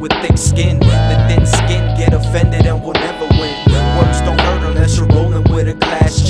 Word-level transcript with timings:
with 0.00 0.12
thick 0.22 0.38
skin. 0.38 0.78
The 0.80 1.26
thin 1.28 1.46
skin 1.46 1.96
get 1.96 2.14
offended 2.14 2.66
and 2.66 2.82
will 2.82 2.94
never 2.94 3.26
win. 3.38 3.54
Words 3.98 4.20
don't 4.22 4.40
hurt 4.40 4.68
unless 4.68 4.96
you're 4.96 5.06
rolling 5.06 5.44
with 5.52 5.68
a 5.68 5.74
glass 5.74 6.22
chin. 6.22 6.29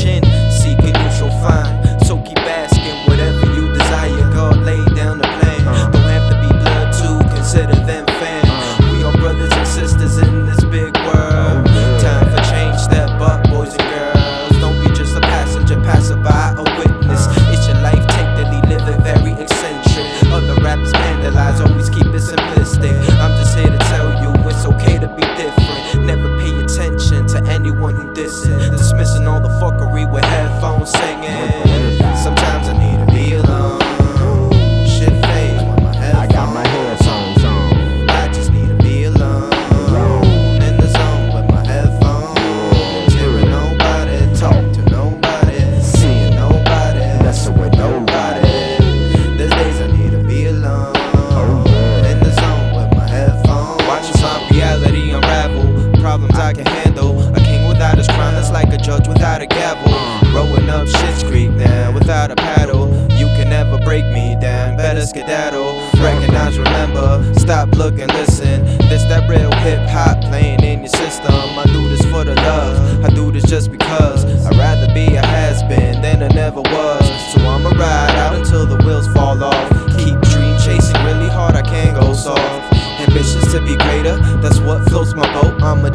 Recognize, 65.00 66.58
remember, 66.58 67.24
stop, 67.32 67.70
look, 67.70 67.98
and 67.98 68.12
listen. 68.12 68.62
This 68.90 69.02
that 69.04 69.30
real 69.30 69.50
hip 69.64 69.80
hop 69.88 70.20
playing 70.20 70.62
in 70.62 70.80
your 70.80 70.88
system. 70.88 71.32
I 71.32 71.64
do 71.72 71.88
this 71.88 72.04
for 72.12 72.22
the 72.22 72.34
love, 72.34 73.02
I 73.02 73.08
do 73.08 73.32
this 73.32 73.44
just 73.44 73.72
because. 73.72 74.26
I'd 74.44 74.58
rather 74.58 74.92
be 74.92 75.16
a 75.16 75.24
has 75.24 75.62
been 75.62 76.02
than 76.02 76.20
a 76.20 76.28
never 76.28 76.60
was. 76.60 77.32
So 77.32 77.40
I'ma 77.40 77.70
ride 77.70 78.14
out 78.16 78.34
until 78.34 78.66
the 78.66 78.76
wheels 78.84 79.08
fall 79.14 79.42
off. 79.42 79.70
Keep 79.96 80.20
dream 80.28 80.58
chasing 80.60 81.02
really 81.02 81.30
hard, 81.30 81.56
I 81.56 81.62
can't 81.62 81.98
go 81.98 82.12
soft. 82.12 82.74
Ambitious 83.00 83.50
to 83.52 83.60
be 83.62 83.76
greater, 83.76 84.18
that's 84.42 84.58
what 84.60 84.86
floats 84.90 85.14
my 85.14 85.24
boat. 85.32 85.62
I'm 85.62 85.82
a 85.82 85.90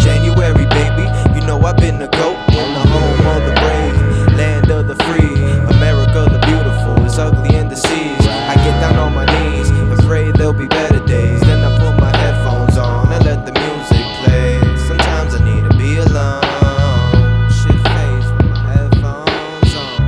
there'll 10.46 10.60
be 10.60 10.68
better 10.68 11.04
days. 11.08 11.42
Then 11.42 11.64
I 11.64 11.76
put 11.80 12.00
my 12.00 12.16
headphones 12.18 12.78
on 12.78 13.12
and 13.12 13.26
let 13.26 13.48
the 13.48 13.52
music 13.52 14.06
play. 14.22 14.62
Sometimes 14.88 15.34
I 15.34 15.44
need 15.44 15.64
to 15.68 15.76
be 15.76 15.98
alone. 15.98 17.50
Shit 17.50 17.80
fades 17.90 18.30
with 18.32 18.46
my 18.54 18.62
headphones 18.72 19.76
on. 19.76 20.02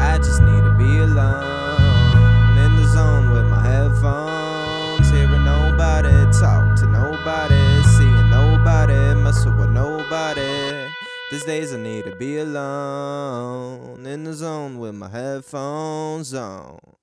I 0.00 0.18
just 0.18 0.40
need 0.42 0.62
to 0.62 0.74
be 0.78 0.98
alone. 0.98 2.56
In 2.56 2.76
the 2.76 2.86
zone 2.86 3.32
with 3.32 3.46
my 3.46 3.62
headphones. 3.66 5.10
Hearing 5.10 5.44
nobody 5.44 6.14
talk 6.38 6.76
to 6.76 6.86
nobody. 6.86 7.82
Seeing 7.96 8.30
nobody. 8.30 9.14
Messing 9.24 9.56
with 9.56 9.70
nobody. 9.70 10.88
These 11.32 11.46
days 11.46 11.74
I 11.74 11.78
need 11.78 12.04
to 12.04 12.14
be 12.14 12.38
alone. 12.38 14.06
In 14.06 14.22
the 14.22 14.34
zone 14.34 14.78
with 14.78 14.94
my 14.94 15.08
headphones 15.08 16.32
on. 16.32 16.93